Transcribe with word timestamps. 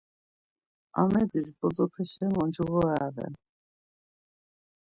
Amedis 1.01 1.47
bozopeşen 1.59 2.33
oncğore 2.43 2.91
aven. 3.07 3.33